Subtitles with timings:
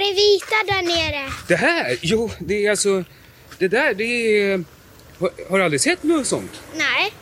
[0.00, 1.32] det vita där nere?
[1.48, 1.98] Det här?
[2.00, 3.04] Jo, det är alltså...
[3.58, 4.64] Det där, det är...
[5.50, 6.60] Har, du aldrig sett något sånt?
[6.76, 7.12] Nej.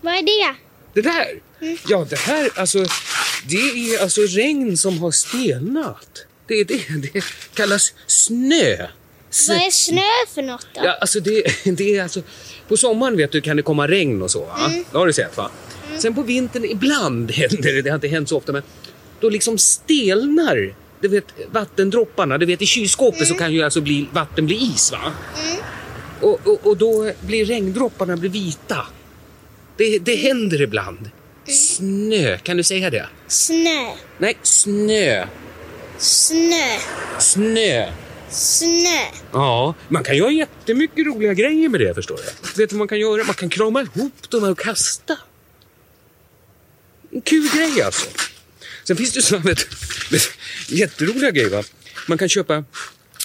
[0.00, 0.56] Vad är det?
[0.94, 1.40] Det där?
[1.88, 2.84] Ja, det här, alltså...
[3.48, 6.26] Det är alltså regn som har stelnat.
[6.46, 7.10] Det är det.
[7.12, 7.24] Det
[7.54, 8.86] kallas snö.
[9.30, 10.02] S- Vad är snö
[10.34, 10.80] för något då?
[10.84, 12.22] Ja, alltså det, det är alltså...
[12.68, 14.40] På sommaren vet du kan det komma regn och så.
[14.44, 14.70] Va?
[14.92, 15.50] Det har du sett va?
[15.98, 18.62] Sen på vintern ibland händer det, det har inte hänt så ofta, men
[19.20, 22.38] då liksom stelnar du vet, vattendropparna.
[22.38, 25.12] Du vet i kylskåpet så kan ju alltså bli, vatten bli is va?
[26.20, 28.86] Och, och, och då blir regndropparna blir vita.
[29.76, 31.10] Det, det händer ibland.
[31.48, 33.06] Snö, kan du säga det?
[33.26, 33.92] Snö.
[34.18, 35.26] Nej, snö.
[35.98, 36.78] Snö.
[37.18, 37.92] Snö.
[38.30, 39.00] Snö.
[39.32, 42.22] Ja, man kan göra jättemycket roliga grejer med det förstår du.
[42.62, 43.24] Vet du vad man kan göra?
[43.24, 45.18] Man kan krama ihop dem och kasta.
[47.10, 48.06] En kul grej alltså.
[48.84, 49.66] Sen finns det sådana vet,
[50.12, 50.30] vet,
[50.68, 51.50] jätteroliga grejer.
[51.50, 51.62] Va?
[52.08, 52.64] Man kan köpa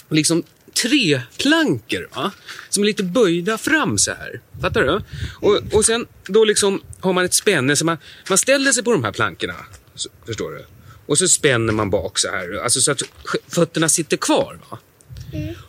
[0.08, 0.42] liksom
[0.82, 2.32] tre plankor va?
[2.68, 4.40] som är lite böjda fram så här.
[4.60, 5.00] Fattar du?
[5.40, 7.98] Och, och sen då liksom har man ett spänne så man,
[8.28, 9.54] man ställer sig på de här plankorna.
[9.94, 10.64] Så, förstår du?
[11.06, 13.02] Och så spänner man bak så här, alltså så att
[13.48, 14.60] fötterna sitter kvar.
[14.70, 14.78] Va?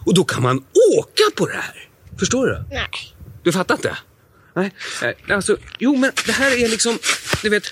[0.06, 0.64] Och då kan man
[0.98, 1.90] åka på det här.
[2.20, 2.64] Förstår du?
[2.72, 2.90] Nej.
[3.44, 3.98] Du fattar inte?
[4.56, 7.00] Nej, nej, alltså, jo men det här är liksom,
[7.44, 7.64] du vet,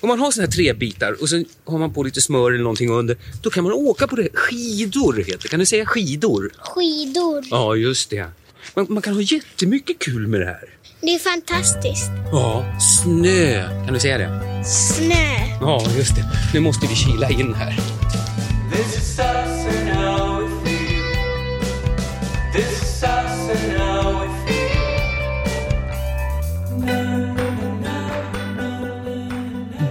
[0.00, 2.62] om man har såna här tre bitar och sen har man på lite smör eller
[2.62, 4.28] någonting under, då kan man åka på det.
[4.34, 5.48] Skidor heter det.
[5.48, 6.50] Kan du säga skidor?
[6.58, 7.44] Skidor.
[7.50, 8.26] Ja, just det.
[8.74, 10.68] Man, man kan ha jättemycket kul med det här.
[11.00, 12.10] Det är fantastiskt.
[12.32, 13.68] Ja, snö.
[13.84, 14.64] Kan du säga det?
[14.64, 15.58] Snö.
[15.60, 16.24] Ja, just det.
[16.54, 17.74] Nu måste vi kila in här.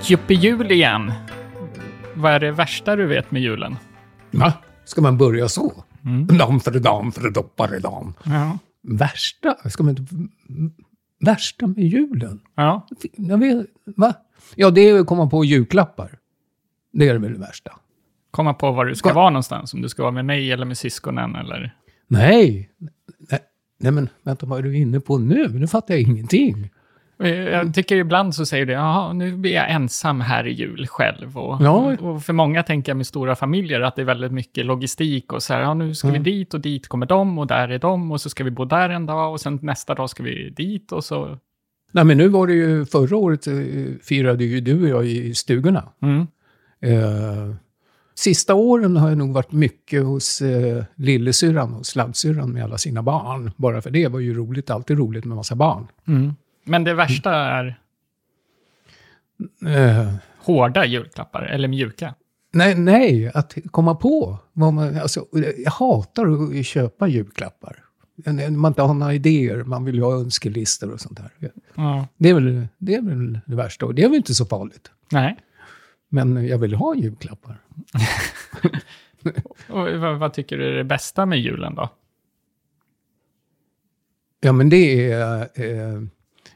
[0.09, 1.11] Juppe jul igen.
[2.15, 3.75] Vad är det värsta du vet med julen?
[4.31, 4.53] Va?
[4.85, 5.83] Ska man börja så?
[6.39, 8.13] Dam för dam för doppare dam.
[8.23, 8.57] Ja.
[8.83, 9.69] Värsta?
[9.69, 10.03] Ska man inte...
[11.19, 12.39] Värsta med julen?
[12.55, 12.87] Ja.
[13.15, 13.65] Jag vet,
[13.95, 14.13] va?
[14.55, 16.17] Ja, det är att komma på julklappar.
[16.93, 17.71] Det är väl det värsta.
[18.31, 19.73] Komma på var du ska Ska- vara någonstans.
[19.73, 21.75] Om du ska vara med mig eller med syskonen eller...
[22.07, 22.69] Nej.
[23.31, 23.39] Nej,
[23.79, 25.47] nej men vänta, vad är du inne på nu?
[25.49, 26.69] Nu fattar jag ingenting.
[27.23, 30.87] Eh, Jag tycker ibland så säger du, jaha, nu blir jag ensam här i jul
[30.87, 31.37] själv.
[31.37, 31.97] Och, Ja.
[31.99, 35.43] och för många tänker jag med stora familjer att det är väldigt mycket logistik och
[35.43, 38.11] så här, ja nu ska vi dit och dit kommer de och där är de
[38.11, 40.91] och så ska vi bo där en dag och sen nästa dag ska vi dit
[40.91, 41.37] och så.
[41.91, 43.53] Nej, men nu var det ju förra året eh,
[44.03, 45.83] firade ju du och jag i stugorna.
[46.01, 46.27] Mm.
[46.81, 47.55] Eh,
[48.15, 53.03] sista åren har jag nog varit mycket hos eh, lillesyrran och sladdsyrran med alla sina
[53.03, 53.51] barn.
[53.57, 55.87] Bara för det var ju roligt, alltid roligt med massa barn.
[56.67, 57.79] Men det värsta är
[59.65, 62.15] Eh, hårda julklappar eller mjuka.
[62.53, 64.37] nej, nej, att komma på.
[64.53, 65.25] Man, alltså,
[65.63, 67.83] jag hatar att köpa julklappar.
[68.49, 71.51] Man inte har några idéer, man vill ju ha önskelistor och sånt där.
[71.75, 72.07] Ja.
[72.17, 74.91] Det är, väl, det är väl det värsta och det är väl inte så farligt.
[75.11, 75.37] Nej.
[76.09, 77.61] Men jag vill ha julklappar.
[79.69, 81.89] Och vad, vad tycker du är det bästa med julen då?
[84.39, 86.01] Ja, men det är, eh,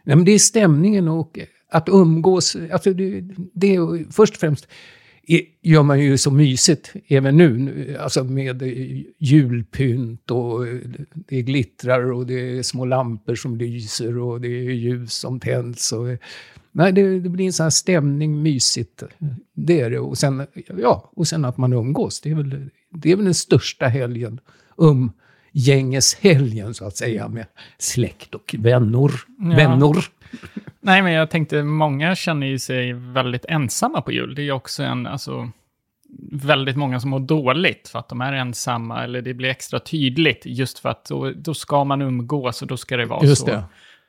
[0.04, 1.40] nej, men det är stämningen och
[1.72, 2.58] att umgås.
[2.72, 3.24] Alltså det,
[3.54, 4.68] det är, först och främst
[5.62, 7.98] gör man ju så mysigt även nu.
[8.00, 8.64] Alltså med
[9.18, 10.66] julpynt och
[11.14, 15.92] det glittrar och det är små lampor som lyser och det är ljus som tänds.
[15.92, 16.08] Och,
[16.72, 19.04] nej, det, det blir en sån här stämning, mysigt.
[19.56, 20.00] Det är det.
[20.00, 20.48] Och sen,
[20.78, 22.22] ja, och sen att man umgås.
[22.22, 24.40] Det är väl, det är väl den största helgen.
[24.76, 25.12] Um,
[25.52, 27.46] gängeshelgen så att säga med
[27.78, 29.12] släkt och vänner.
[29.56, 30.06] Vänner.
[30.80, 34.36] Nej, men jag tänkte många känner ju sig väldigt ensamma på jul.
[34.36, 35.52] Det är ju också en, alltså,
[36.32, 40.42] väldigt många som mår dåligt för att de är ensamma, eller det blir extra tydligt
[40.46, 43.48] just för att då, då ska man umgås och då ska det vara Just så.
[43.48, 43.64] det.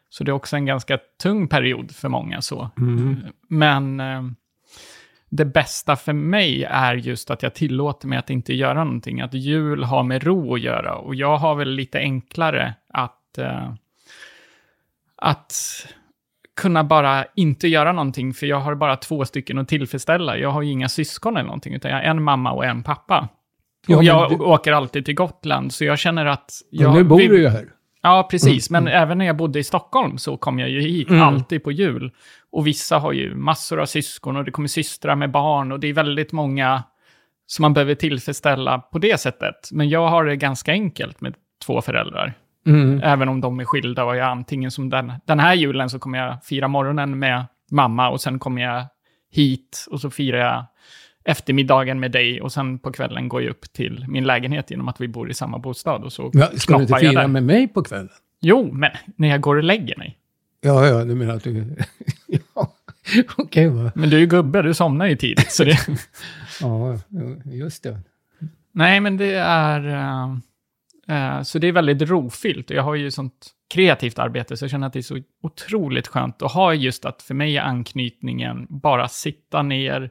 [0.09, 2.71] Så det är också en ganska tung period för många så.
[3.49, 4.23] Men eh,
[5.35, 9.21] det bästa för mig är just att jag tillåter mig att inte göra någonting.
[9.21, 10.95] Att jul har med ro att göra.
[10.95, 13.73] Och jag har väl lite enklare att, eh,
[15.17, 15.55] att
[16.57, 18.35] kunna bara inte göra någonting.
[18.35, 20.37] För jag har bara två stycken att tillfredsställa.
[20.39, 23.29] Jag har ju inga syskon eller någonting, utan jag har en mamma och en pappa.
[23.87, 26.53] Ja, och men jag du- åker alltid till Gotland, så jag känner att...
[26.71, 27.67] Ja, Jag nu bor vill- du ju här.
[28.03, 28.71] Ja, precis.
[28.71, 31.23] Men även när jag bodde i Stockholm så kom jag ju hit Mm.
[31.23, 32.11] alltid på jul.
[32.53, 35.87] Och vissa har ju massor av syskon och det kommer systrar med barn och det
[35.89, 36.83] är väldigt många
[37.47, 39.69] som man behöver tillfredsställa på det sättet.
[39.73, 41.35] Men jag har det ganska enkelt med
[41.67, 42.35] två föräldrar.
[42.67, 43.01] Mm.
[43.05, 46.19] Även om de är skilda och jag antingen som den, den här julen så kommer
[46.19, 48.85] jag fira morgonen med mamma och sen kommer jag
[49.33, 50.65] hit och så firar jag
[51.25, 55.01] eftermiddagen med dig och sen på kvällen går jag upp till min lägenhet genom att
[55.01, 57.83] vi bor i samma bostad och så Ja, ska du inte fira med mig på
[57.83, 58.09] kvällen?
[58.41, 60.19] Jo, men när jag går och lägger mig.
[60.61, 61.77] Ja, ja, du menar att du...
[62.55, 62.75] ja,
[63.37, 63.93] okej va.
[63.95, 65.53] Men du är ju gubbe, du somnar ju tidigt.
[65.53, 65.79] Så det...
[66.61, 66.99] Ja,
[67.45, 68.01] just det.
[68.73, 69.87] Nej, men det är...
[71.09, 72.71] eh, eh, så det är väldigt rofyllt.
[72.71, 76.43] Jag har ju sånt kreativt arbete, så jag känner att det är så otroligt skönt
[76.43, 80.11] att ha just att för mig är anknytningen bara sitta ner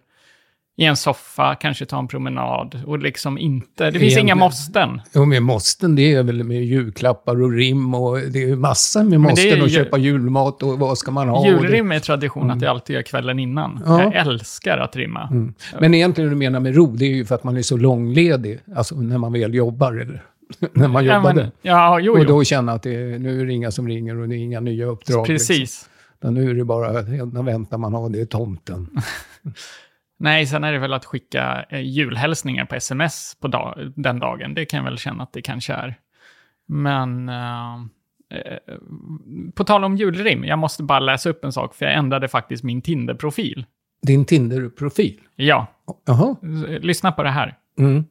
[0.77, 3.85] i en soffa, kanske ta en promenad och liksom inte...
[3.85, 5.01] Det finns Egentligen- inga måsten.
[5.13, 9.03] Jo, med måsten, det är väl med julklappar och rim och det är ju massor
[9.03, 11.47] med måsten ju- och köpa julmat och vad ska man ha?
[11.47, 13.71] Julrim är tradition att jag alltid gör kvällen innan.
[13.71, 13.83] Mm.
[13.85, 14.01] Ja.
[14.01, 14.11] Mm.
[14.13, 15.29] Jag älskar att rimma.
[15.31, 15.79] det.
[15.81, 17.77] Men egentligen det du menar med ro, det är ju för att man är så
[17.77, 20.23] långledig, alltså när man väl jobbar eller
[20.73, 21.41] när man Ja, jobbade.
[21.41, 24.29] men, ja, jo, Och då känna att det nu är det inga som ringer och
[24.29, 25.29] det är inga nya uppdrag.
[25.29, 25.53] Liksom.
[25.55, 25.89] Precis.
[26.19, 28.87] Utan nu är det bara, enda väntan man har, det är tomten.
[30.21, 34.53] Nej, sen är det väl att skicka eh, julhälsningar på sms på dag, den dagen.
[34.53, 35.95] Det kan jag väl känna att det kanske är.
[36.67, 37.73] Men eh,
[38.29, 38.57] eh,
[39.55, 42.63] på tal om julrim, jag måste bara läsa upp en sak, för jag ändrade faktiskt
[42.63, 43.65] min Tinder-profil.
[44.01, 45.19] Din Tinder-profil?
[45.35, 45.67] Ja,
[46.05, 46.35] Jaha.
[46.43, 47.57] eh, lyssna på det här.
[47.79, 48.05] Mm.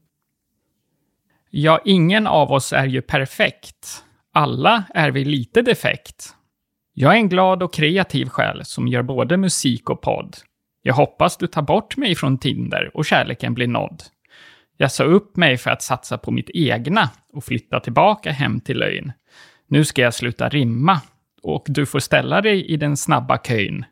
[1.50, 4.04] Ja, ingen av oss är ju perfekt.
[4.32, 6.34] Alla är vi lite defekt.
[6.94, 10.36] Jag är en glad och kreativ själ som gör både musik och podd.
[10.82, 14.02] Jag hoppas du tar bort mig från Tinder och kärleken blir nådd.
[14.76, 18.78] Jag sa upp mig för att satsa på mitt egna och flytta tillbaka hem till
[18.78, 19.12] lögn.
[19.66, 21.00] Nu ska jag sluta rimma
[21.42, 23.84] och du får ställa dig i den snabba kön.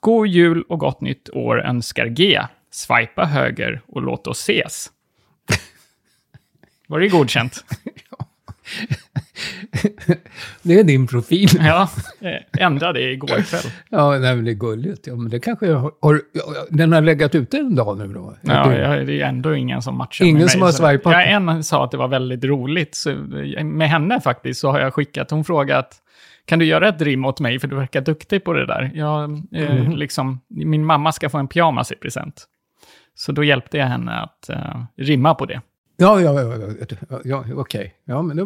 [0.00, 2.40] God jul och gott nytt år önskar G.
[2.70, 4.90] Swipa höger och låt oss ses.
[6.86, 7.64] Var det godkänt?
[10.62, 11.48] Det är din profil.
[11.60, 11.88] Ja,
[12.20, 13.72] eh, ändrade det igår kväll.
[13.88, 15.06] Ja, nej, men det är gulligt.
[15.06, 16.20] Ja, men det kanske har, har...
[16.70, 18.36] Den har legat ute en dag nu då?
[18.42, 20.48] Ja, jag, det är ändå ingen som matchar Ingen med mig.
[20.50, 21.12] som har swipat?
[21.12, 22.94] Ja, en sa att det var väldigt roligt.
[22.94, 23.10] Så,
[23.64, 25.96] med henne faktiskt så har jag skickat, hon frågat
[26.46, 28.90] kan du göra ett rim åt mig för du verkar duktig på det där.
[28.94, 29.22] Jag,
[29.52, 29.96] eh, Mhm.
[29.96, 32.44] liksom, min mamma ska få en pyjamas i present.
[33.14, 35.60] Så då hjälpte jag henne att eh, rimma på det.
[36.00, 36.58] Ja, ja, ja,
[37.10, 37.94] ja, ja okej.
[38.04, 38.44] Ja, men det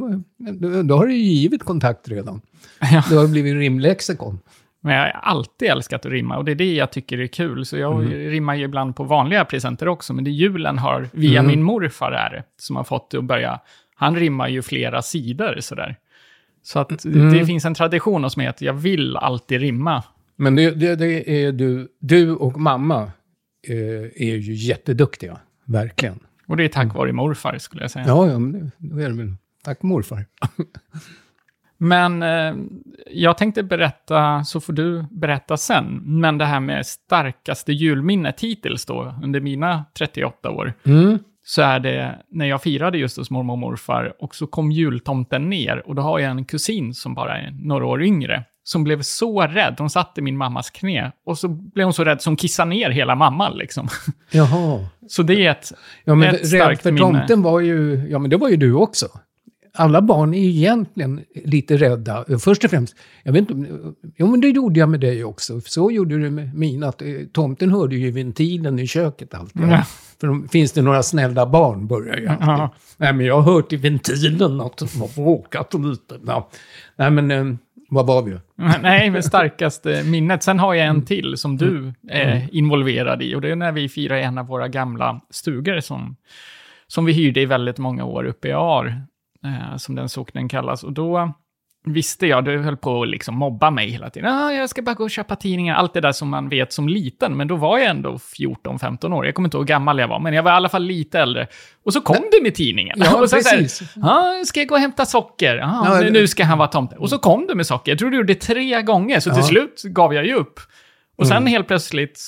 [0.52, 2.40] då, då har du ju givit kontakt redan.
[2.80, 3.04] Ja.
[3.10, 4.38] Det har blivit rimlexikon.
[4.80, 7.66] Men jag har alltid älskat att rimma och det är det jag tycker är kul.
[7.66, 8.10] Så jag Mhm.
[8.10, 11.50] rimmar ju ibland på vanliga presenter också, men det julen har, via Mm.
[11.50, 13.60] min morfar är det, som har fått det att börja,
[13.94, 15.96] han rimmar ju flera sidor sådär.
[16.62, 17.32] Så att Mm.
[17.32, 20.02] det finns en tradition hos mig att jag vill alltid rimma.
[20.36, 23.02] Men Men det, det, det är du, du och mamma
[23.68, 25.38] eh, är ju jätteduktiga.
[25.64, 26.18] Verkligen.
[26.46, 28.04] Och det är tack vare morfar skulle jag säga.
[28.08, 29.34] Ja, ja, men det, är det väl.
[29.64, 30.26] Tack morfar.
[31.78, 32.54] Men eh,
[33.10, 36.00] jag tänkte berätta, så får du berätta sen.
[36.04, 40.72] Men det här med starkaste julminnet hittills då, under mina 38 år.
[40.84, 41.18] Mm.
[41.46, 45.50] så är det när jag firade just hos mormor och morfar och så kom jultomten
[45.50, 49.02] ner och då har jag en kusin som bara är några år yngre som blev
[49.02, 49.74] så rädd.
[49.78, 52.68] Hon satt i min mammas knä och så blev hon så rädd som hon kissade
[52.70, 53.88] ner hela mamman liksom.
[54.30, 54.86] Jaha.
[55.08, 55.72] Så det är ett...
[56.04, 57.06] Ja, men Ett starkt för minne.
[57.18, 59.06] tomten var ju, ja men det var ju du också.
[59.76, 62.24] Alla barn är ju egentligen lite rädda.
[62.40, 63.70] Först och främst, jag vet inte,
[64.16, 65.60] jo men det gjorde jag med dig också.
[65.60, 69.62] Så gjorde du med mina, att eh, tomten hörde ju ventilen i köket alltid.
[69.62, 69.84] Ja.
[70.20, 72.46] För finns det några snälla barn börjar jag alltid.
[72.48, 72.74] Ja.
[72.96, 76.20] Nej men jag har hört i ventilen att de har bråkat lite.
[76.26, 76.48] Ja.
[76.96, 77.44] Nej men, eh,
[77.94, 78.38] vad var vi?
[78.82, 80.42] Nej, men starkaste minnet.
[80.42, 83.88] Sen har jag en till som du är involverad i och det är när vi
[83.88, 86.16] firar en av våra gamla stugor som,
[86.86, 89.02] som vi hyrde i väldigt många år uppe i Ar,
[89.44, 90.84] eh, som den socknen kallas.
[90.84, 91.32] Och då
[91.86, 94.32] visste jag, du höll på att liksom mobba mig hela tiden.
[94.32, 96.88] Ah, jag ska bara gå och köpa tidningar, allt det där som man vet som
[96.88, 97.36] liten.
[97.36, 99.26] Men då var jag ändå 14-15 år.
[99.26, 101.20] Jag kommer inte ihåg hur gammal jag var, men jag var i alla fall lite
[101.20, 101.46] äldre.
[101.84, 102.96] Och så kom du med tidningen.
[103.00, 103.96] Ja, och så så här, precis.
[104.02, 105.56] ah, ska jag gå och hämta socker?
[105.64, 106.96] Ah, Ja, nu ska han vara tomte.
[106.96, 107.92] Och så kom du med socker.
[107.92, 109.46] Jag tror du gjorde det tre gånger, så till Ja.
[109.46, 110.60] slut gav jag ju upp.
[111.16, 111.46] Och sen Mm.
[111.46, 112.20] helt plötsligt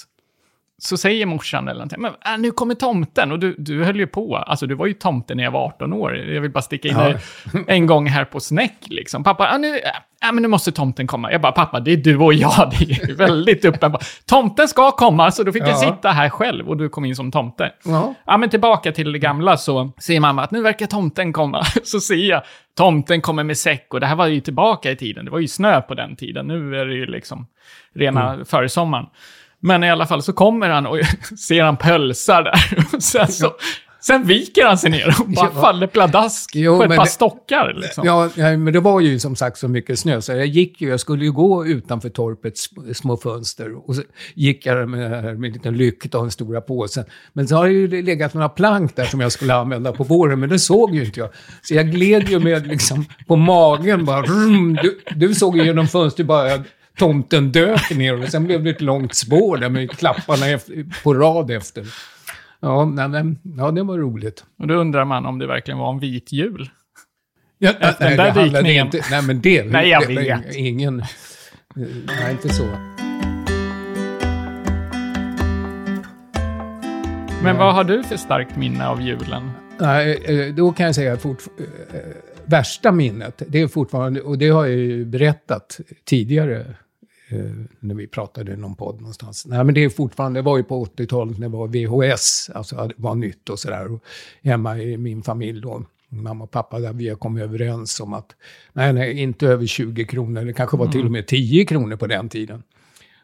[0.79, 3.33] så säger morsan eller någonting, men äh, nu kommer tomten.
[3.33, 5.93] Och du, du höll ju på, alltså du var ju tomte när jag var 18
[5.93, 6.17] år.
[6.17, 7.15] Jag vill bara sticka in Ja.
[7.67, 9.25] en gång här på snäck liksom.
[9.25, 11.33] Pappa, ah, nu, äh, men nu måste tomten komma.
[11.33, 12.73] Jag bara, pappa, det är du och jag.
[12.79, 14.05] Det är väldigt uppenbart.
[14.27, 15.77] Tomten ska komma, så då fick jag Ja.
[15.77, 17.73] sitta här själv och du kom in som tomte.
[17.85, 18.15] Ja.
[18.27, 21.65] Ja, men tillbaka till det gamla så säger mamma att nu verkar tomten komma.
[21.85, 22.43] Så ser jag,
[22.77, 25.25] tomten kommer med säck och det här var ju tillbaka i tiden.
[25.25, 26.47] Det var ju snö på den tiden.
[26.47, 27.47] Nu är det ju liksom
[27.95, 29.07] rena försommaren.
[29.61, 30.99] Men i alla fall så kommer han och
[31.49, 32.85] ser han pölsar där.
[32.97, 33.53] Och sen så
[34.01, 35.61] Sen viker han sig ner och bara Ja.
[35.61, 37.75] faller pladask Jo, på ett par det- stockar.
[37.77, 38.07] Liksom.
[38.07, 40.89] Ja, ja, men det var ju som sagt så mycket snö, så jag gick ju,
[40.89, 44.03] jag skulle ju gå utanför torpets sm- små fönster och så
[44.35, 47.05] gick jag med, med en liten lykta och den stora påsen.
[47.33, 50.41] Men så har det ju legat några plank där som jag skulle använda på våren,
[50.41, 51.29] men det såg ju inte jag.
[51.63, 55.87] Så jag gled ju med liksom på magen bara, rum, du, du såg ju genom
[55.89, 56.51] fönstret bara
[56.97, 61.15] tomten dök ner och sen blev det ett långt spår där med klapparna efter, på
[61.15, 61.87] rad efter.
[62.61, 64.45] Ja, nej, men, ja, det var roligt.
[64.59, 66.71] Och då undrar man om det verkligen var en vit jul.
[67.59, 68.87] Ja, Efter den nej, där dykningen.
[68.87, 69.65] Inte, nej, men det...
[69.65, 70.55] Nej, jag det, vet.
[70.55, 71.05] Ingen...
[72.07, 72.67] Nej, inte så.
[77.43, 79.51] Men vad har du för starkt minne av julen?
[79.79, 82.01] Nej, eh, då kan jag säga fort, eh,
[82.45, 86.67] värsta minnet, det är fortfarande, och det har jag ju berättat tidigare
[87.29, 89.47] eh, när vi pratade i någon podd någonstans.
[89.47, 92.77] Nej, men det är fortfarande, det var ju på 80-talet när det var VHS, alltså
[92.77, 94.01] det var nytt och sådär.
[94.43, 98.37] Hemma i min familj då, mamma och pappa, där vi har kommit överens om att
[98.73, 102.07] nej, nej, inte över 20 kronor, det kanske var till och med 10 kronor på
[102.07, 102.63] den tiden.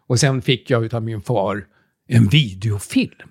[0.06, 1.66] Och sen fick jag av min far
[2.08, 3.28] en videofilm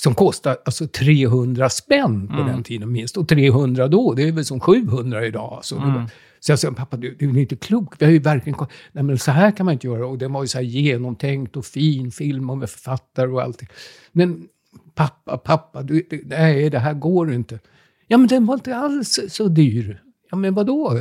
[0.00, 3.16] som kostar alltså 300 spänn på den tiden minst.
[3.16, 5.52] Och 300 då, det är väl som 700 idag.
[5.56, 5.74] Alltså.
[5.74, 7.94] Var- Så jag sa, pappa du, du är inte klok.
[7.98, 8.58] Vi har ju verkligen...
[8.92, 10.06] Nej men så här kan man inte göra.
[10.06, 13.68] Och det var ju så här genomtänkt och fin film och med författare och allting.
[14.12, 14.48] Men
[14.94, 17.58] pappa, pappa, du, du, nej det här går inte.
[18.06, 20.02] Ja men den var inte alls så dyr.
[20.30, 20.92] Ja men vadå?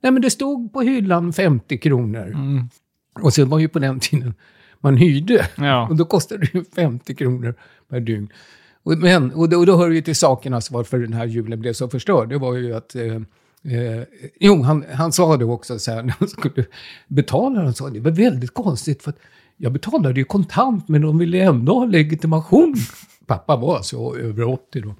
[0.00, 2.36] Nej men det stod på hyllan 50 kronor.
[3.20, 4.34] Och sen var ju på den tiden
[4.80, 5.46] man hyrde.
[5.56, 5.88] Ja.
[5.88, 7.54] Och då kostade det ju 50 kronor
[7.90, 8.28] per dygn.
[8.82, 11.26] Och, men, och då, och då hör det ju till saken alltså varför den här
[11.26, 12.28] julen blev så förstörd.
[12.28, 12.94] Det var ju att...
[12.94, 13.14] Eh,
[13.74, 14.02] eh,
[14.40, 16.64] jo, han, han sa det också så här när han skulle
[17.08, 17.62] betala.
[17.62, 19.18] Han sa det var väldigt konstigt för att
[19.56, 22.74] jag betalade ju kontant men de ville ändå ha legitimation.
[23.26, 24.94] Pappa var alltså över 80 då.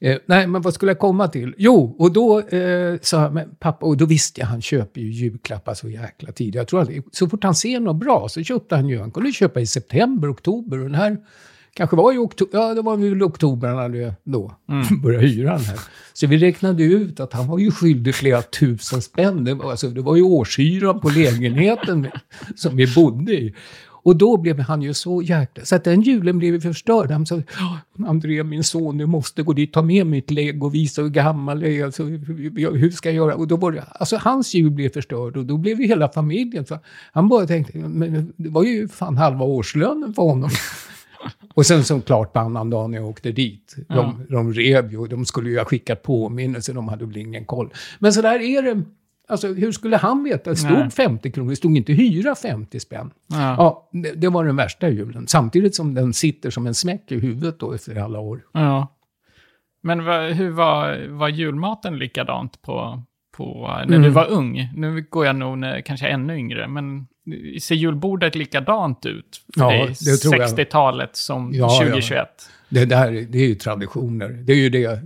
[0.00, 1.54] Eh, nej, men vad skulle jag komma till?
[1.58, 5.10] Jo, och då eh, sa jag, men pappa, och då visste jag, han köper ju
[5.10, 6.54] julklappar så jäkla tidigt.
[6.54, 9.32] Jag tror att så fort han ser något bra så köpte han ju, han kunde
[9.32, 11.16] köpa i september, oktober och den här
[11.76, 14.54] kanske var i oktober, ja det var väl oktober han hade då
[15.02, 15.78] börjat hyra den här.
[16.12, 19.44] Så vi räknade ut att han var ju skyldig flera tusen spänn.
[19.44, 22.06] Det var, alltså, det var ju årshyran på lägenheten
[22.56, 23.54] som vi bodde i.
[24.06, 25.64] Och då blev han ju så jäkla...
[25.64, 27.10] Så att den julen blev ju förstörd.
[27.10, 30.74] Han sa, "Ja, André, min son, du måste gå dit, ta med mitt lägg och
[30.74, 31.84] visa hur gammal jag är.
[31.84, 33.34] Alltså, hur hur ska jag göra?
[33.34, 36.66] Och då var det, alltså hans jul blev förstörd och då blev ju hela familjen...
[36.66, 36.78] Så
[37.12, 40.50] han bara tänkte, men det var ju fan halva årslönen för honom.
[41.56, 43.74] Och sen såklart på annan dag när jag åkte dit.
[43.88, 47.70] De, de rev ju, de skulle ju ha skickat påminnelse, de hade väl ingen koll.
[47.98, 48.82] Men så där är det.
[49.28, 50.50] Alltså hur skulle han veta?
[50.50, 50.90] Det stod Nej.
[50.90, 53.10] 50 kronor, det stod inte hyra 50 spänn.
[53.26, 53.36] Ja.
[53.58, 55.26] Ja, det, det var den värsta julen.
[55.26, 58.40] Samtidigt som den sitter som en smäck i huvudet då efter alla år.
[58.52, 58.92] Ja.
[59.82, 60.00] Men
[60.34, 63.02] hur var, var julmaten likadant på,
[63.36, 64.02] på när Mm.
[64.02, 64.68] du var ung?
[64.76, 67.06] Nu går jag nog när, kanske ännu yngre, men
[67.60, 69.94] ser julbordet likadant ut för Ja, dig?
[70.00, 70.48] det tror jag.
[70.50, 71.78] 60-talet som Ja, ja.
[71.86, 72.28] 2021?
[72.68, 74.28] Det där det är ju traditioner.
[74.28, 75.00] Det är ju det.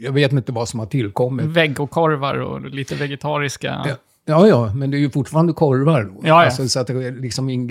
[0.00, 1.46] Jag vet inte vad som har tillkommit.
[1.46, 3.82] Vegokorvar och lite vegetariska.
[3.86, 3.96] Ja,
[4.30, 6.10] Ja, ja, men det är ju fortfarande korvar då.
[6.22, 6.44] Ja, ja.
[6.44, 7.66] Alltså, så att det, är liksom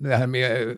[0.00, 0.76] det här med...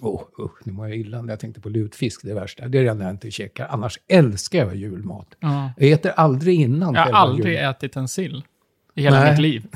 [0.00, 2.68] Åh, usch, nu mår jag illa när jag tänkte på lutfisk, det värsta.
[2.68, 3.66] Det är det enda jag inte käkar.
[3.70, 5.26] Annars älskar jag julmat.
[5.40, 5.72] Ja.
[5.76, 7.70] Jag äter aldrig innan Jag har aldrig julen.
[7.70, 8.42] ätit en sill
[8.94, 9.30] i hela Nej.
[9.30, 9.66] mitt liv.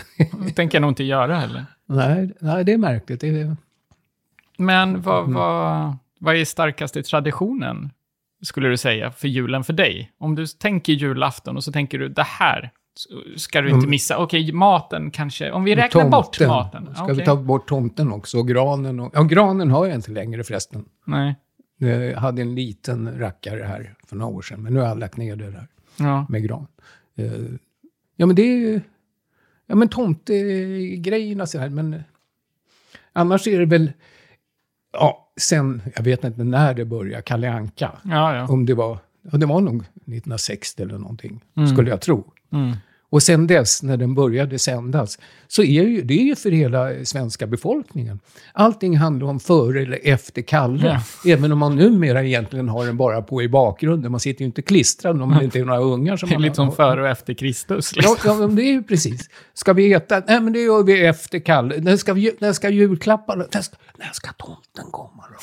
[0.47, 1.67] Det tänker jag nog inte göra heller.
[1.87, 3.21] Nej, nej, det är märkligt.
[3.21, 3.57] Det är,
[4.59, 5.35] Men vad, Mm.
[5.35, 7.91] vad, vad är starkaste traditionen,
[8.43, 10.13] skulle du säga, för julen för dig?
[10.19, 12.71] Om du tänker julafton och så tänker du det här
[13.37, 13.91] ska du inte Mm.
[13.91, 14.19] missa.
[14.19, 15.51] Okej, maten kanske.
[15.51, 16.89] Om vi räknar bort maten.
[16.95, 17.15] Ska Okej.
[17.17, 18.39] vi ta bort tomten också?
[18.39, 19.01] Och granen?
[19.01, 20.85] Och, ja, granen har jag inte längre förresten.
[21.05, 21.35] Nej.
[21.81, 25.17] Jag hade en liten rackare här för några år sedan, men nu har jag lagt
[25.17, 25.67] ner det där.
[25.97, 26.27] Ja.
[26.29, 26.67] med gran.
[27.17, 27.25] Eh,
[28.17, 28.81] ja, men det är ju...
[29.71, 32.03] Ja, men tomtegrejerna så här, men...
[33.13, 33.93] Annars är det väl...
[34.93, 37.99] Ja, sen, jag vet inte när det började, Kalle Anka.
[38.05, 38.47] Ja, ja.
[38.49, 38.99] Om det var...
[39.33, 41.69] Ja, det var nog 1960 eller någonting, Mm.
[41.69, 42.33] skulle jag tro.
[42.53, 42.77] Mm.
[43.11, 47.05] Och sen dess, när den började sändas, så är ju, det är ju för hela
[47.05, 48.21] svenska befolkningen.
[48.53, 51.01] Allting handlar om före eller efter Kalle.
[51.27, 54.11] Även om man numera egentligen har den bara på i bakgrunden.
[54.11, 56.55] Man sitter ju inte klistrad om det inte är några ungar som Det är lite
[56.55, 57.93] som före och efter Kristus.
[57.97, 58.41] Ja, Liksom.
[58.41, 59.31] ja, men det är ju precis.
[59.55, 60.23] Ska vi äta?
[60.27, 61.81] Nej, men det gör vi efter Kalle.
[61.81, 63.45] När ska, vi, när ska julklapparna?
[63.55, 65.37] När ska, när ska tomten komma då?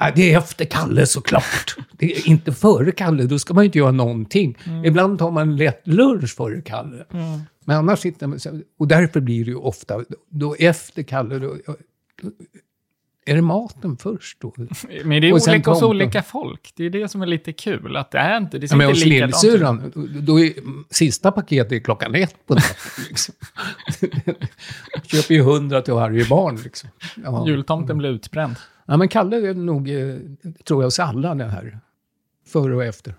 [0.00, 1.76] Nej, det är efter Kalle såklart.
[1.92, 4.58] Det är inte före Kalle, då ska man ju inte göra någonting.
[4.84, 7.04] Ibland tar man en lätt lunch före Kalle.
[7.64, 8.38] Men annars sitter man...
[8.78, 11.56] Och därför blir det ju ofta, då efter Kalle, då,
[12.22, 12.30] då,
[13.28, 14.54] är det maten först då?
[15.04, 16.72] Men det är Och olika hos olika folk.
[16.76, 17.96] Det är det som är lite kul.
[17.96, 20.52] Att det är inte, det ser men hos lillsyrran, då är
[20.90, 23.04] sista paketet är klockan ett på natten.
[23.08, 23.34] Liksom.
[25.06, 26.56] Köper ju hundra till varje barn.
[26.64, 26.90] Liksom.
[27.24, 27.48] Ja.
[27.48, 30.16] Jultomten blir utbränd ja, men Kalle är nog, eh,
[30.64, 31.78] tror jag, oss alla det här.
[32.46, 33.14] Före och efter.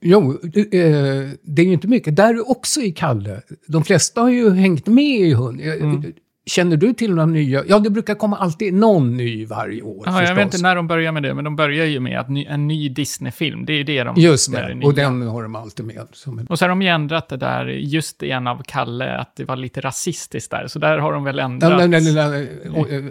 [0.00, 2.16] Jo, det, eh, det är ju inte mycket.
[2.16, 3.42] Där också i Kalle.
[3.66, 5.60] De flesta har ju hängt med i hund.
[5.60, 6.12] Mm.
[6.46, 7.64] Känner du till några nya?
[7.66, 10.86] Ja, det brukar komma alltid någon ny varje år Ja, jag vet inte när de
[10.86, 13.84] börjar med det, men de börjar ju med att ny, en ny Disney-film, det är
[13.84, 14.14] det de...
[14.16, 15.96] Just det, och den har de alltid med.
[16.26, 19.44] En, Och så har de ju ändrat det där, just igen av Kalle, att det
[19.44, 20.66] var lite rasistiskt där.
[20.66, 21.70] Så där har de väl ändrat.
[21.70, 22.46] Den, den, den lilla eh,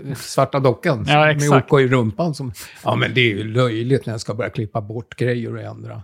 [0.09, 1.51] eh, svarta dockan Ja, med.
[1.51, 2.33] OK i rumpan.
[2.33, 5.61] Som, ja, men det är ju löjligt när jag ska börja klippa bort grejer och
[5.61, 6.01] ändra.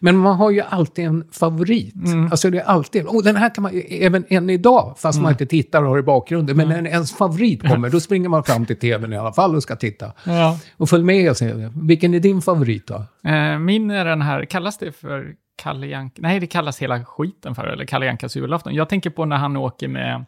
[0.00, 1.94] Men man har ju alltid en favorit.
[1.94, 2.24] Mm.
[2.30, 5.22] Alltså det är alltid, och den här kan man, även än idag, fast Mm.
[5.22, 8.44] man inte tittar och har i bakgrunden, men när ens favorit kommer, då springer man
[8.44, 10.12] fram till tvn i alla fall och ska titta.
[10.24, 10.58] Ja.
[10.76, 12.94] Och följ med och se, vilken är din favorit då?
[13.30, 16.12] Eh, min är den här, kallas det för Kalle Jank?
[16.16, 18.74] Nej, det kallas hela skiten för, eller Kalle Jankas julafton.
[18.74, 20.24] Jag tänker på när han åker med,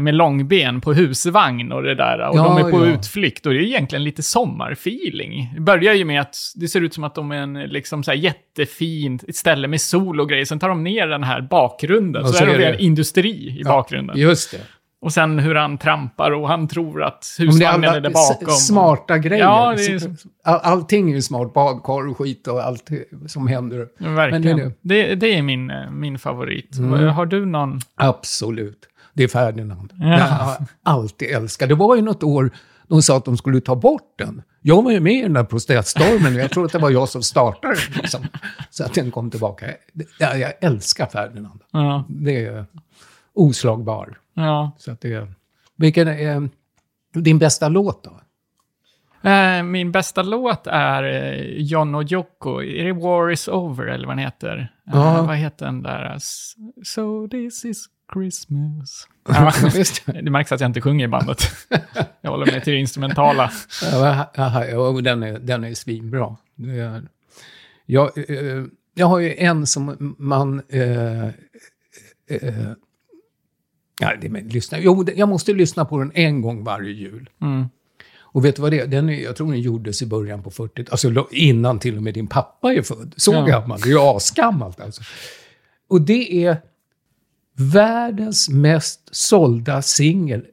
[0.00, 2.28] med långben på husvagn och det där.
[2.28, 2.90] Och Ja, de är på ja.
[2.90, 5.50] utflykt och det är egentligen lite sommarfeeling.
[5.54, 8.10] Det börjar ju med att det ser ut som att de är en liksom så
[8.10, 10.44] här jättefint ställe med sol och grejer.
[10.44, 12.22] Sen tar de ner den här bakgrunden.
[12.22, 14.18] Och så, så är det är en industri i bakgrunden.
[14.18, 14.60] Just det.
[15.00, 18.54] Och sen hur han trampar och han tror att är husvagnen är alla där bakom.
[18.54, 19.44] smarta grejer.
[19.44, 20.10] Ja, är-
[20.44, 21.52] All, allting är ju smart.
[21.54, 22.88] Badkar och skit och allt
[23.26, 23.86] som händer.
[23.98, 24.56] Ja, Verkligen.
[24.58, 25.14] Men det är det, det.
[25.14, 26.78] det, är min, eh, min favorit.
[26.78, 27.08] Mm.
[27.08, 27.80] Har du någon?
[27.96, 28.78] Absolut.
[29.18, 29.92] Det är Ferdinand.
[30.00, 30.06] Ja.
[30.18, 31.68] Jag har alltid älskat.
[31.68, 32.50] Det var ju något år
[32.88, 34.42] de sa att de skulle ta bort den.
[34.62, 37.08] Jag var ju med i den där proteststormen och jag tror att det var jag
[37.08, 38.00] som startade den.
[38.02, 38.26] Liksom.
[38.70, 39.66] Så att den kom tillbaka.
[40.18, 41.60] Ja, jag älskar Ferdinand.
[41.70, 42.04] Ja.
[42.08, 42.66] Det är
[43.34, 44.18] oslagbar.
[44.34, 44.72] ja.
[44.78, 45.28] Så att det.
[45.76, 46.48] Vilken är
[47.12, 48.20] din bästa låt då?
[49.30, 52.62] Eh, Min bästa låt är eh, John och Jocko.
[52.62, 54.56] Är det War is over, eller vad den heter?
[54.58, 55.22] Eh, Ja.
[55.22, 56.16] Vad heter den där?
[56.84, 59.08] So this is Christmas.
[59.28, 59.52] Ja,
[60.12, 60.30] det.
[60.30, 61.42] märks att jag inte sjunger i bandet.
[62.20, 63.50] Jag håller mig till det instrumentala.
[63.92, 64.30] Ja,
[65.02, 66.36] den, är, den är svinbra.
[67.86, 70.62] Jag, eh, jag har ju en som man...
[70.68, 72.70] Eh, eh,
[74.00, 74.78] ja, det, men, lyssna.
[74.78, 77.30] Jo, jag måste lyssna på den en gång varje jul.
[77.42, 77.66] Mm.
[78.20, 78.86] Och vet du vad det är?
[78.86, 79.20] Den är?
[79.20, 82.72] Jag tror den gjordes i början på 40 Alltså innan till och med din pappa
[82.72, 83.14] är född.
[83.16, 83.44] Så Ja.
[83.46, 83.80] gammal.
[83.80, 85.02] Det är ju asgammalt alltså.
[85.88, 86.56] Och det är
[87.58, 90.44] världens mest sålda singel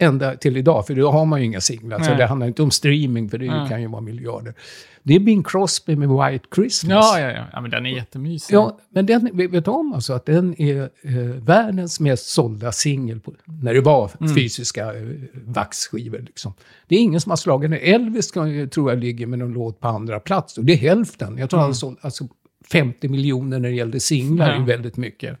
[0.00, 0.86] ända till idag.
[0.86, 2.00] För då har man ju inga singlar.
[2.02, 3.68] Så det handlar inte om streaming, för det Nej.
[3.68, 4.54] kan ju vara miljarder.
[5.02, 6.90] Det är Bing Crosby med White Christmas.
[6.90, 7.60] Ja, ja, ja, ja.
[7.60, 8.54] men den är jättemysig.
[8.54, 13.20] Ja, men den, vet du om alltså att den är eh, världens mest sålda singel
[13.44, 14.34] när det var Mm.
[14.34, 15.06] fysiska eh,
[15.46, 16.18] vaxskivor.
[16.18, 16.52] Liksom.
[16.88, 17.80] Det är ingen som har slagit den.
[17.82, 18.30] Elvis
[18.72, 21.38] tror jag ligger med någon låt på andra plats och det är hälften.
[21.38, 22.28] Jag tror han sålt alltså
[22.70, 24.56] 50 miljoner när det gällde singlar, Mm.
[24.68, 24.72] Ja.
[24.72, 25.38] är väldigt mycket.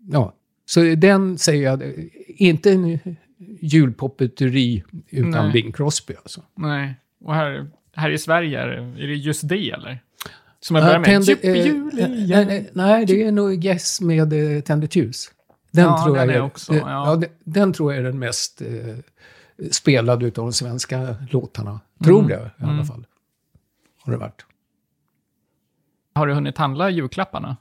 [0.00, 0.34] Ja,
[0.66, 1.88] så den säger jag, eh,
[2.26, 2.98] inte en
[3.60, 5.52] julpopeturi utan Nej.
[5.52, 6.42] Bing Crosby alltså.
[6.54, 6.94] Nej.
[7.24, 10.02] Och här, här i Sverige, är det, är det just det, eller?
[10.60, 11.22] Som jag Ja, börjar med.
[11.28, 15.30] Jupp, eh, jul eh, nej, nej, det är nog Yes med uh, Tänd ett ljus.
[15.70, 17.06] Den Ja, tror den jag är också, eh, ja.
[17.10, 18.96] ja, den, den tror jag är den mest eh,
[19.70, 21.80] spelade utav de svenska låtarna.
[22.04, 22.28] Tror Mm.
[22.28, 23.06] det i alla fall.
[24.04, 24.44] Har det varit.
[26.14, 27.56] Har du hunnit handla julklapparna?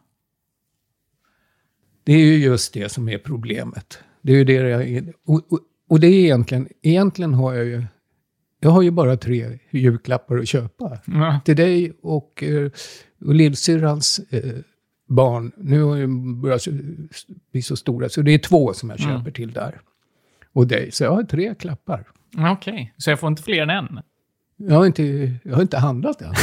[2.08, 4.00] Det är ju just det som är problemet.
[4.22, 5.13] Det är ju det jag...
[5.26, 6.67] Och, och, och det är egentligen...
[6.82, 7.84] Egentligen har jag ju...
[8.60, 11.00] Jag har ju bara tre julklappar att köpa.
[11.06, 11.39] Ja.
[11.46, 12.72] till dig och, eh,
[13.26, 14.56] och lillsyrrans eh,
[15.08, 15.52] barn.
[15.58, 16.67] Nu har de börjat
[17.52, 19.82] bli så stora, så det är två som jag köper till där.
[20.54, 20.91] Och dig.
[20.91, 22.08] Så jag har tre klappar.
[22.52, 24.00] Okej, så jag får inte fler än en?
[24.58, 25.04] Jag har inte,
[25.43, 26.34] jag har inte handlat än.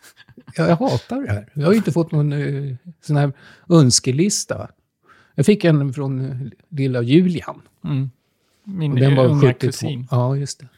[0.56, 1.48] jag, jag hatar det här.
[1.54, 3.32] Jag har inte fått någon eh, sån här
[3.68, 4.68] önskelista.
[5.38, 6.36] Jag fick en från eh,
[6.68, 7.62] lilla Julian.
[7.84, 8.10] Mm.
[8.64, 9.66] Min Och den var unga 72.
[9.66, 10.08] kusin.
[10.10, 10.68] Ja, just det.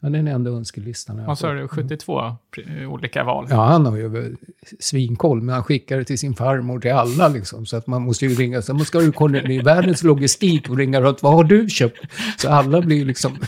[0.00, 1.24] Ja, den enda önskelistan.
[1.24, 3.46] Vad sa du, 72 pr- olika val?
[3.50, 4.36] Ja, han har ju
[4.78, 7.66] svinkoll, men han skickar det till sin farmor, till alla liksom.
[7.66, 10.70] Så att man måste ju ringa, så man ska ju kolla, det är världens logistik
[10.70, 12.00] och ringa runt, vad har du köpt?
[12.38, 13.38] Så alla blir liksom,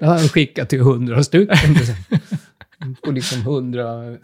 [0.00, 1.76] han skickar till hundra stycken.
[3.02, 4.16] Och liksom hundra,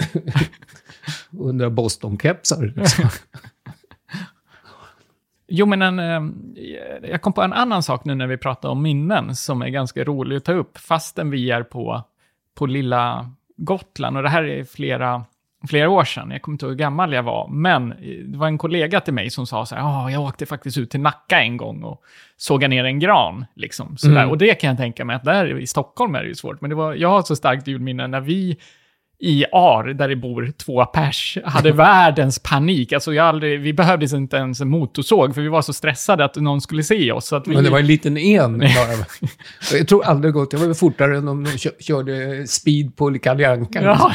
[1.30, 2.72] hundra Boston-kepsar.
[2.76, 3.08] Liksom.
[5.54, 8.82] Jo, men en, eh, jag kom på en annan sak nu när vi pratar om
[8.82, 12.02] minnen som är ganska rolig att ta upp, fastän vi är på,
[12.54, 14.16] på lilla Gotland.
[14.16, 15.24] Och det här är flera
[15.68, 16.30] flera år sedan.
[16.30, 17.48] Jag kommer inte ihåg hur gammal jag var.
[17.48, 17.88] Men
[18.26, 20.90] det var en kollega till mig som sa så här, "Ja, jag åkte faktiskt ut
[20.90, 22.02] till Nacka en gång och
[22.36, 23.44] sågade ner en gran.
[23.54, 24.16] Liksom, sådär.
[24.16, 24.30] Mm.
[24.30, 26.60] Och det kan jag tänka mig att där i Stockholm är det ju svårt.
[26.60, 28.56] Men det var, jag har så starkt julminne när vi
[29.24, 32.92] i Ar, där det bor två pers, hade världens panik.
[32.92, 36.36] Alltså jag aldrig, vi behövde inte ens en motorsåg, för vi var så stressade att
[36.36, 37.32] någon skulle se oss.
[37.46, 39.06] Vi, Men det var en liten en bara.
[39.78, 43.50] Jag tror aldrig gått, det var fortare än om de kö- körde speed på Kalle
[43.50, 43.82] Anka.
[43.82, 44.12] Ja.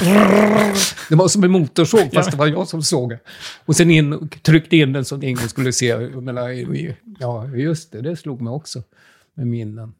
[1.09, 3.17] Det var som en motorsåg, fast det var jag som såg.
[3.65, 5.97] Och sen in, tryckte in den så att ingen skulle se.
[5.97, 6.49] Menar,
[7.19, 8.83] ja, just det, det slog mig också
[9.35, 9.93] med minnen.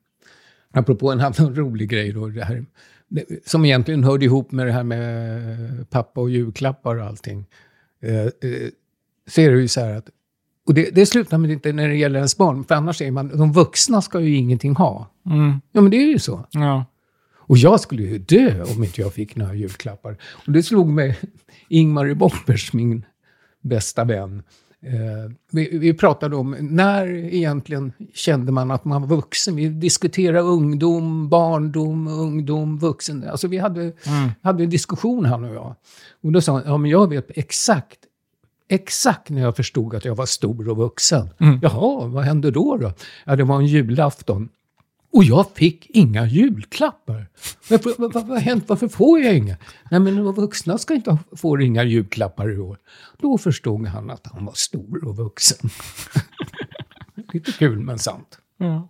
[0.74, 2.66] Apropå en annan rolig grej då, det här, det,
[3.46, 7.46] som egentligen hörde ihop med det här med pappa och julklappar och allting.
[8.02, 8.30] Eh, eh,
[9.28, 10.10] så är det ju så här att,
[10.68, 13.38] och det, det slutar med inte när det gäller ens barn, för annars säger man,
[13.38, 15.12] de vuxna ska ju ingenting ha.
[15.26, 16.46] Mm, Ja, men det är ju så.
[16.52, 16.86] ja.
[17.50, 20.18] Och jag skulle ju dö om inte jag fick några julklappar.
[20.22, 21.20] Och det slog mig,
[21.70, 23.06] Ingmar Boppers, min
[23.62, 24.44] bästa vän.
[24.84, 29.56] Eh, vi, vi pratade om när egentligen kände man att man var vuxen.
[29.56, 33.24] Vi diskuterade ungdom, barndom, ungdom, vuxen.
[33.30, 33.94] Alltså vi hade,
[34.42, 35.76] hade en diskussion han och jag.
[36.24, 37.98] Och då sa han, ja men jag vet exakt
[38.70, 41.30] Exakt när jag förstod att jag var stor och vuxen.
[41.62, 42.78] Jaha, vad hände då?
[42.78, 42.92] då?
[43.26, 44.50] Ja, det var en julafton.
[45.14, 47.28] Och jag fick inga julklappar.
[47.70, 48.64] Men vad, vad, vad har hänt?
[48.68, 49.58] Varför får jag inga?
[49.92, 52.78] Nej, men de vuxna ska inte få inga julklappar i år.
[53.18, 55.70] Då förstod han att han var stor och vuxen.
[57.34, 58.40] Lite kul, men sant.
[58.58, 58.88] Ja.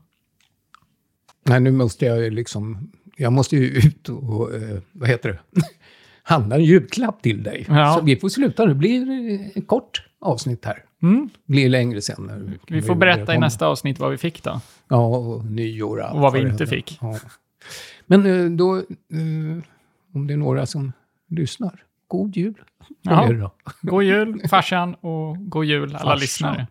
[1.43, 2.91] Nej, nu måste jag ju liksom...
[3.17, 4.55] Jag måste ju ut och...
[4.55, 5.61] Eh, vad heter det?
[6.23, 7.65] Handla en julklapp till dig.
[7.69, 7.95] Ja.
[7.99, 8.69] Så vi får sluta nu.
[8.73, 10.83] Det blir ett kort avsnitt här.
[11.01, 11.29] Mm.
[11.45, 12.23] Det blir längre sen.
[12.23, 14.61] När Vi får berätta i nästa avsnitt vad vi fick då.
[14.87, 16.75] Ja, och nyår och Och vad vi det inte hände.
[16.75, 16.97] fick.
[17.01, 17.19] Ja.
[18.05, 19.63] Men eh, då, eh,
[20.13, 20.91] om det är några som
[21.29, 22.53] lyssnar, god jul.
[23.01, 23.33] Jaha.
[23.33, 23.51] då.
[23.81, 26.19] God jul farsan och god jul alla Farsan.
[26.19, 26.67] lyssnare.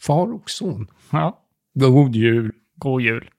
[0.00, 0.86] Far och son.
[1.10, 1.38] Ja,
[1.74, 2.52] God jul.
[2.76, 3.30] god jul.